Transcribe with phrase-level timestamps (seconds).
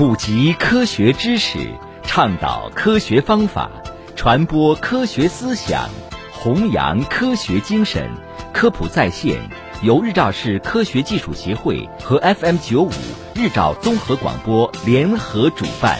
[0.00, 1.58] 普及科学知识，
[2.04, 3.70] 倡导科学方法，
[4.16, 5.90] 传播科学思想，
[6.32, 8.10] 弘扬科学精神。
[8.50, 9.38] 科普在线
[9.82, 12.90] 由日照市科学技术协会和 FM 九五
[13.34, 15.98] 日照综合广播联合主办。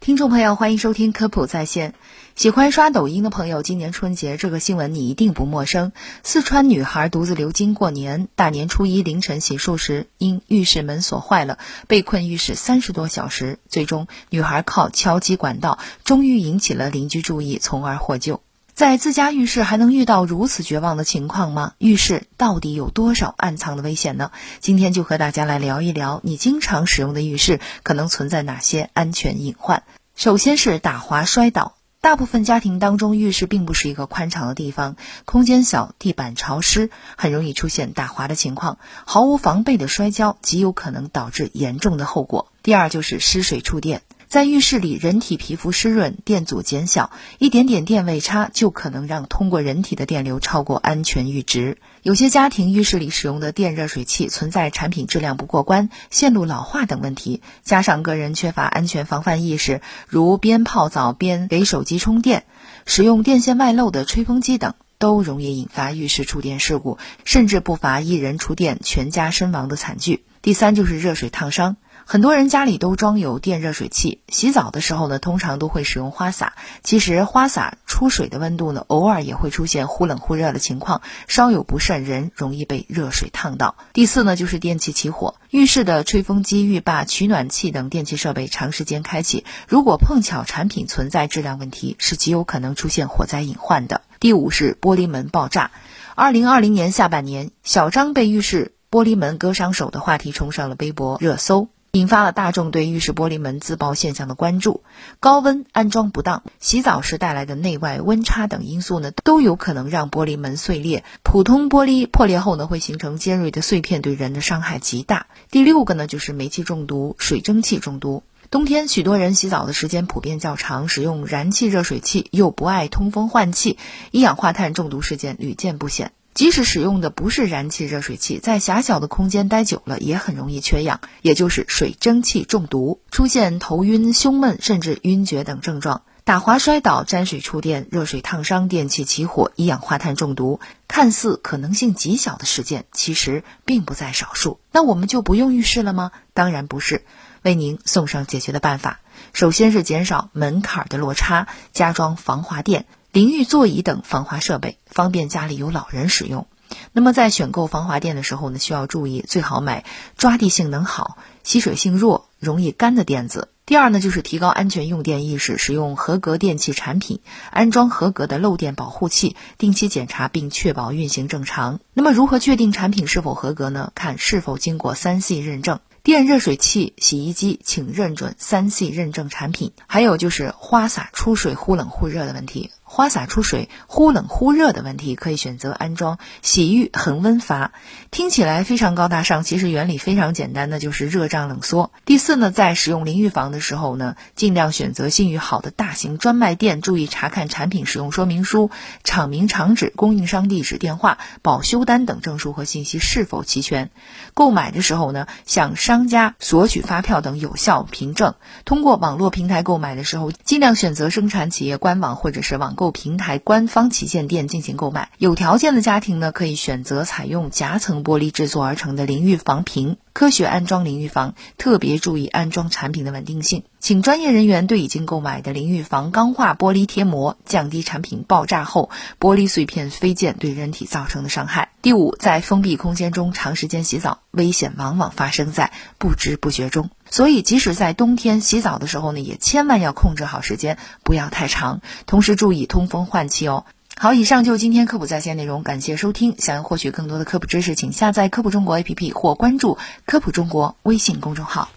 [0.00, 1.94] 听众朋友，欢迎收听科普在线。
[2.36, 5.92] 喜欢刷抖音的朋友，今年春节这个新闻你一定不陌生。
[6.24, 13.60] 四川女孩独自流经过年，大年初一凌晨洗漱时，因浴室门锁坏了，被困浴室三十多小时。
[13.68, 18.40] 最终，女孩靠敲击管道，终于引起了邻居注意，从而获救。
[18.74, 21.74] 在自家浴室还能遇到如此绝望的情况吗？
[21.78, 24.32] 浴室到底有多少暗藏的危险呢？
[24.58, 29.84] 今天就和大家来聊一聊，你经常使用的浴室可能存在哪些安全隐患。
[30.16, 31.76] 首先是打滑摔倒。
[32.04, 38.76] 大部分家庭当中，浴室并不是一个宽敞的地方，空间小，地板潮湿，很容易出现打滑的情况。
[39.06, 42.52] 毫无防备的摔跤，极有可能导致严重的后果。
[42.62, 44.02] 第二就是失水触电。
[44.34, 51.78] 在浴室里，人体皮肤湿润，电阻减小，一点点电位差就可能让通过人体的电流超过安全阈值。
[52.02, 62.44] 有些家庭浴室里使用的电热水器存在产品质量不过关、线路老化等问题，加上个人缺乏安全防范意识，如边泡澡边给手机充电、
[62.86, 70.24] 使用电线外露的吹风机等，都容易引发浴室触电事故，甚至不乏一人触电全家身亡的惨剧。
[70.42, 71.76] 第三就是热水烫伤。
[72.06, 76.52] 很多人家里都装有电热水器，洗澡的时候呢，通常都会使用花洒。
[76.82, 83.76] 其实花洒出水的温度呢，偶尔也会出现忽冷忽热的情况，稍有不慎，人容易被热水烫到。
[83.94, 94.02] 第四呢，就是电器起火，浴室的吹风机、浴霸、取暖器等电器设备长时间开启，如果碰巧产品存在质量问题，是极有可能出现火灾隐患的。
[94.20, 95.70] 第五是玻璃门爆炸。
[96.14, 101.70] 二零二零年下半年，小张被浴室玻璃门割伤手的话题冲上了微博热搜。
[101.94, 104.82] 引发了大众对浴室玻璃门自爆现象的关注。
[105.20, 111.04] 高温安装不当、洗澡时带来的内外温差等因素呢，都有可能让玻璃门碎裂。
[111.22, 115.28] 普通玻璃破裂后呢，会形成尖锐的碎片，对人的伤害极大。
[115.52, 118.24] 第六个呢，就是煤气中毒、水蒸气中毒。
[118.50, 123.78] 冬天，许多人洗澡的时间普遍较长，使用燃气热水器又不爱通风换气，
[124.10, 126.10] 一氧化碳中毒事件屡见不鲜。
[126.34, 136.02] 即使使用的不是燃气热水器，在狭小的空间待久了，也很容易缺氧，也就是水蒸气中毒，出现头晕、胸闷，甚至晕厥等症状。
[136.24, 140.58] 打滑摔倒、沾水触电、热水烫伤、电器起火、一氧化碳中毒，
[140.88, 144.58] 看似可能性极小的事件，其实并不在少数。
[144.72, 146.10] 那我们就不用浴室了吗？
[146.32, 147.04] 当然不是。
[147.42, 149.00] 为您送上解决的办法，
[149.34, 152.86] 首先是减少门槛的落差，加装防滑垫。
[153.14, 156.48] 淋浴座椅等防滑设备，方便家里有老人使用。
[156.90, 159.84] 那么在选购防滑垫的时候呢，需要注意，最好买
[160.18, 163.50] 抓地性能好、吸水性弱、容易干的垫子。
[163.66, 167.20] 第二呢，就是提高安全用电意识，使用合格电器产品，
[167.52, 171.78] 安装合格的漏电保护器，定期检查并确保运行正常。
[171.92, 173.92] 那么如何确定产品是否合格呢？
[173.94, 175.78] 看是否经过三 C 认证。
[176.02, 179.72] 电热水器、洗衣机，请认准三 C 认证产品。
[179.86, 182.72] 还有就是花洒出水忽冷忽热的问题。
[182.94, 187.72] 花洒出水忽冷忽热的问题，可以选择安装洗浴恒温阀。
[188.12, 191.90] 听起来非常高大上，其实原理非常简单的就是热胀冷缩。
[192.04, 198.70] 第四呢，在使用淋浴房的时候呢，尽量选择信誉好的大型专卖店，注意查看产品使用说明书、
[199.02, 203.90] 厂名、厂址、供应商地址、电话、保修单等证书和信息是否齐全。
[204.34, 208.34] 购买的时候呢，向商家索取发票等有效凭证。
[208.64, 212.83] 通过网络平台购买的时候，尽量选择生产企业官网或者是网购。
[212.90, 228.88] 平台官方旗舰店进行购买，有条件的家庭呢，可以选择采用夹层玻璃制作而成的淋浴房屏，科学安装淋浴房，特别注意安装产品的稳定性，请专业人员对已经购买的淋浴房钢化玻璃贴膜，降低产品爆炸后
[229.20, 231.68] 玻璃碎片飞溅对人体造成的伤害。
[231.82, 236.88] 第五，在封闭空间中长时间洗澡，危险往往发生在不知不觉中。
[237.10, 243.66] 所以，即使在冬天洗澡的时候呢，也千万要控制好时间，不要太长，同时注意通风换气哦。
[243.98, 246.36] 好，以上就是今天科普在线内容，感谢收听。
[246.38, 249.76] 想要获取更多的科普知识，请下载科普中国 APP 或关注
[250.06, 251.68] 科普中国微信公众号。